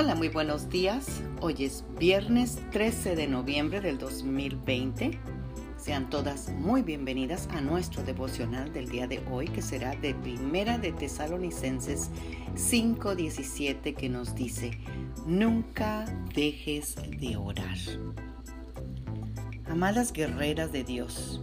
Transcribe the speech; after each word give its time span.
Hola, 0.00 0.14
muy 0.14 0.28
buenos 0.28 0.68
días. 0.68 1.24
Hoy 1.40 1.64
es 1.64 1.84
viernes 1.98 2.60
13 2.70 3.16
de 3.16 3.26
noviembre 3.26 3.80
del 3.80 3.98
2020. 3.98 5.18
Sean 5.76 6.08
todas 6.08 6.50
muy 6.50 6.82
bienvenidas 6.82 7.48
a 7.50 7.60
nuestro 7.60 8.04
devocional 8.04 8.72
del 8.72 8.88
día 8.88 9.08
de 9.08 9.20
hoy, 9.28 9.48
que 9.48 9.60
será 9.60 9.96
de 9.96 10.14
Primera 10.14 10.78
de 10.78 10.92
Tesalonicenses 10.92 12.10
5:17, 12.54 13.96
que 13.96 14.08
nos 14.08 14.36
dice, 14.36 14.70
nunca 15.26 16.04
dejes 16.32 16.94
de 17.18 17.36
orar. 17.36 17.76
Amadas 19.66 20.12
guerreras 20.12 20.70
de 20.70 20.84
Dios, 20.84 21.42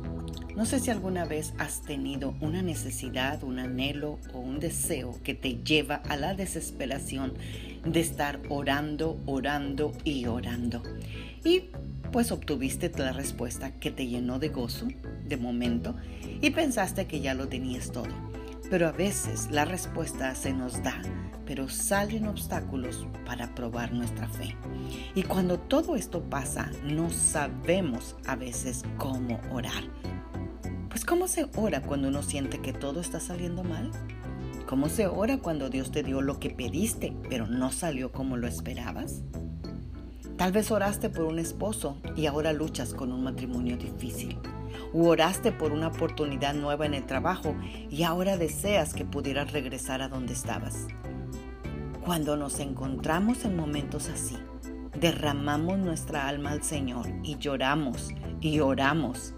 no 0.55 0.65
sé 0.65 0.79
si 0.79 0.89
alguna 0.89 1.25
vez 1.25 1.53
has 1.57 1.81
tenido 1.81 2.33
una 2.39 2.61
necesidad, 2.61 3.43
un 3.43 3.59
anhelo 3.59 4.19
o 4.33 4.39
un 4.39 4.59
deseo 4.59 5.19
que 5.23 5.33
te 5.33 5.55
lleva 5.63 5.95
a 5.95 6.15
la 6.15 6.33
desesperación 6.33 7.33
de 7.85 7.99
estar 7.99 8.41
orando, 8.49 9.21
orando 9.25 9.91
y 10.05 10.25
orando. 10.27 10.81
Y 11.43 11.65
pues 12.11 12.31
obtuviste 12.31 12.89
la 12.97 13.11
respuesta 13.11 13.71
que 13.71 13.91
te 13.91 14.07
llenó 14.07 14.39
de 14.39 14.49
gozo, 14.49 14.87
de 15.27 15.37
momento, 15.37 15.95
y 16.41 16.51
pensaste 16.51 17.05
que 17.05 17.19
ya 17.19 17.33
lo 17.33 17.49
tenías 17.49 17.91
todo. 17.91 18.07
Pero 18.69 18.87
a 18.87 18.91
veces 18.91 19.49
la 19.51 19.65
respuesta 19.65 20.33
se 20.35 20.53
nos 20.53 20.81
da, 20.81 21.01
pero 21.45 21.67
salen 21.67 22.27
obstáculos 22.27 23.05
para 23.25 23.53
probar 23.53 23.91
nuestra 23.91 24.29
fe. 24.29 24.55
Y 25.13 25.23
cuando 25.23 25.59
todo 25.59 25.95
esto 25.95 26.23
pasa, 26.23 26.71
no 26.83 27.09
sabemos 27.09 28.15
a 28.25 28.35
veces 28.35 28.83
cómo 28.97 29.39
orar. 29.51 29.83
Pues 30.95 31.03
¿cómo 31.03 31.27
se 31.27 31.45
ora 31.57 31.81
cuando 31.81 32.07
uno 32.07 32.23
siente 32.23 32.59
que 32.59 32.71
todo 32.71 33.01
está 33.01 33.19
saliendo 33.19 33.65
mal? 33.65 33.91
¿Cómo 34.65 34.87
se 34.87 35.07
ora 35.07 35.39
cuando 35.39 35.69
Dios 35.69 35.91
te 35.91 36.03
dio 36.03 36.21
lo 36.21 36.39
que 36.39 36.49
pediste, 36.49 37.13
pero 37.29 37.47
no 37.47 37.73
salió 37.73 38.13
como 38.13 38.37
lo 38.37 38.47
esperabas? 38.47 39.21
Tal 40.37 40.53
vez 40.53 40.71
oraste 40.71 41.09
por 41.09 41.25
un 41.25 41.37
esposo 41.37 41.97
y 42.15 42.27
ahora 42.27 42.53
luchas 42.53 42.93
con 42.93 43.11
un 43.11 43.25
matrimonio 43.25 43.75
difícil. 43.75 44.37
O 44.93 45.09
oraste 45.09 45.51
por 45.51 45.73
una 45.73 45.87
oportunidad 45.87 46.53
nueva 46.53 46.85
en 46.85 46.93
el 46.93 47.05
trabajo 47.05 47.57
y 47.89 48.03
ahora 48.03 48.37
deseas 48.37 48.93
que 48.93 49.03
pudieras 49.03 49.51
regresar 49.51 50.01
a 50.01 50.07
donde 50.07 50.31
estabas. 50.31 50.87
Cuando 52.05 52.37
nos 52.37 52.61
encontramos 52.61 53.43
en 53.43 53.57
momentos 53.57 54.07
así, 54.07 54.37
derramamos 54.97 55.77
nuestra 55.77 56.29
alma 56.29 56.51
al 56.51 56.63
Señor 56.63 57.07
y 57.21 57.35
lloramos 57.37 58.11
y 58.39 58.61
oramos 58.61 59.33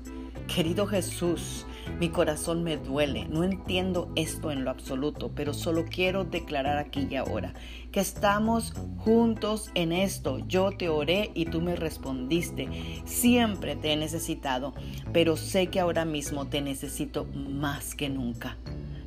Querido 0.47 0.87
Jesús, 0.87 1.65
mi 1.99 2.09
corazón 2.09 2.63
me 2.63 2.77
duele, 2.77 3.25
no 3.29 3.43
entiendo 3.43 4.09
esto 4.15 4.49
en 4.49 4.63
lo 4.63 4.71
absoluto, 4.71 5.31
pero 5.35 5.53
solo 5.53 5.85
quiero 5.85 6.23
declarar 6.23 6.77
aquí 6.77 7.07
y 7.09 7.15
ahora 7.15 7.53
que 7.91 7.99
estamos 7.99 8.73
juntos 8.97 9.69
en 9.75 9.91
esto. 9.91 10.39
Yo 10.47 10.71
te 10.71 10.89
oré 10.89 11.31
y 11.33 11.45
tú 11.45 11.61
me 11.61 11.75
respondiste. 11.75 12.69
Siempre 13.05 13.75
te 13.75 13.91
he 13.91 13.97
necesitado, 13.97 14.73
pero 15.11 15.35
sé 15.35 15.67
que 15.67 15.79
ahora 15.79 16.05
mismo 16.05 16.47
te 16.47 16.61
necesito 16.61 17.25
más 17.25 17.93
que 17.93 18.09
nunca. 18.09 18.57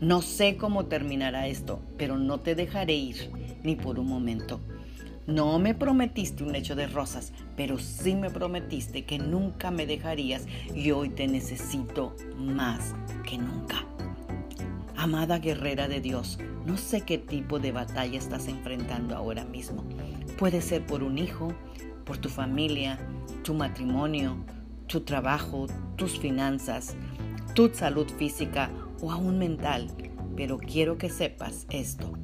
No 0.00 0.22
sé 0.22 0.56
cómo 0.56 0.86
terminará 0.86 1.46
esto, 1.48 1.80
pero 1.96 2.16
no 2.16 2.40
te 2.40 2.54
dejaré 2.54 2.94
ir 2.94 3.30
ni 3.62 3.76
por 3.76 3.98
un 3.98 4.08
momento. 4.08 4.60
No 5.30 5.60
me 5.60 5.76
prometiste 5.76 6.42
un 6.42 6.50
lecho 6.50 6.74
de 6.74 6.88
rosas, 6.88 7.32
pero 7.56 7.78
sí 7.78 8.16
me 8.16 8.30
prometiste 8.30 9.04
que 9.04 9.20
nunca 9.20 9.70
me 9.70 9.86
dejarías 9.86 10.44
y 10.74 10.90
hoy 10.90 11.08
te 11.08 11.28
necesito 11.28 12.16
más 12.36 12.96
que 13.24 13.38
nunca. 13.38 13.86
Amada 14.96 15.38
guerrera 15.38 15.86
de 15.86 16.00
Dios, 16.00 16.40
no 16.66 16.76
sé 16.76 17.02
qué 17.02 17.16
tipo 17.16 17.60
de 17.60 17.70
batalla 17.70 18.18
estás 18.18 18.48
enfrentando 18.48 19.14
ahora 19.14 19.44
mismo. 19.44 19.84
Puede 20.36 20.60
ser 20.60 20.84
por 20.84 21.04
un 21.04 21.16
hijo, 21.16 21.54
por 22.04 22.18
tu 22.18 22.28
familia, 22.28 22.98
tu 23.44 23.54
matrimonio, 23.54 24.36
tu 24.88 25.02
trabajo, 25.02 25.68
tus 25.94 26.18
finanzas, 26.18 26.96
tu 27.54 27.72
salud 27.72 28.08
física 28.18 28.68
o 29.00 29.12
aún 29.12 29.38
mental. 29.38 29.92
Pero 30.34 30.58
quiero 30.58 30.98
que 30.98 31.08
sepas 31.08 31.68
esto. 31.70 32.14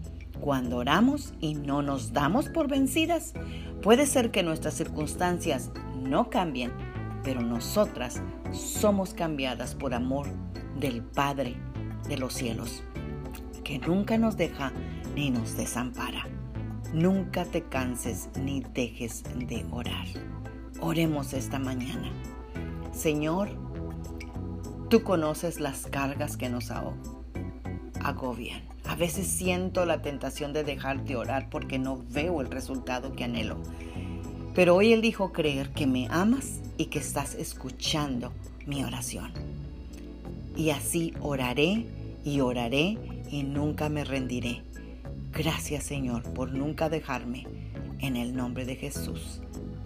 Cuando 0.47 0.77
oramos 0.77 1.35
y 1.41 1.55
no 1.55 1.83
nos 1.83 2.13
damos 2.13 2.49
por 2.49 2.69
vencidas, 2.69 3.33
puede 3.83 4.07
ser 4.07 4.31
que 4.31 4.45
nuestras 4.45 4.75
circunstancias 4.75 5.73
no 6.01 6.31
cambien, 6.31 6.71
pero 7.25 7.41
nosotras 7.41 8.23
somos 8.53 9.13
cambiadas 9.13 9.75
por 9.75 9.93
amor 9.93 10.29
del 10.79 11.03
Padre 11.03 11.57
de 12.09 12.17
los 12.17 12.33
cielos, 12.33 12.85
que 13.65 13.81
nunca 13.81 14.19
nos 14.19 14.37
deja 14.37 14.73
ni 15.17 15.31
nos 15.31 15.57
desampara. 15.57 16.29
Nunca 16.95 17.45
te 17.45 17.63
canses 17.63 18.29
ni 18.41 18.61
dejes 18.61 19.25
de 19.35 19.67
orar. 19.73 20.07
Oremos 20.79 21.33
esta 21.33 21.59
mañana. 21.59 22.09
Señor, 22.93 23.49
tú 24.91 25.03
conoces 25.03 25.59
las 25.59 25.87
cargas 25.89 26.37
que 26.37 26.49
nos 26.49 26.71
agobian 28.01 28.66
a 28.89 28.95
veces 28.95 29.27
siento 29.27 29.85
la 29.85 30.03
tentación 30.03 30.53
de 30.53 30.65
dejar 30.65 31.05
de 31.05 31.17
orar 31.17 31.49
porque 31.51 31.79
no 31.79 32.03
veo 32.11 32.41
el 32.41 32.51
resultado 32.51 33.15
que 33.15 33.25
anhelo. 33.25 33.59
Pero 34.55 34.77
hoy 34.77 34.93
elijo 34.93 35.33
creer 35.33 35.71
que 35.71 35.87
me 35.87 36.09
amas 36.11 36.61
y 36.79 36.87
que 36.87 36.99
estás 36.99 37.35
escuchando 37.35 38.33
mi 38.67 38.85
oración. 38.85 39.33
Y 40.57 40.71
así 40.71 41.13
oraré 41.21 41.87
y 42.25 42.41
oraré 42.41 42.99
y 43.31 43.43
nunca 43.43 43.89
me 43.89 44.05
rendiré. 44.05 44.63
Gracias 45.33 45.85
Señor 45.85 46.23
por 46.33 46.53
nunca 46.53 46.89
dejarme. 46.89 47.47
En 47.99 48.17
el 48.17 48.37
nombre 48.37 48.67
de 48.67 48.77
Jesús. 48.77 49.41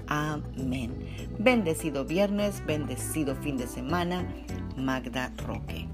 Amén. 0.09 0.93
Bendecido 1.39 2.05
viernes, 2.05 2.65
bendecido 2.67 3.37
fin 3.37 3.57
de 3.57 3.69
semana. 3.69 4.27
Magda 4.77 5.33
Roque. 5.37 5.87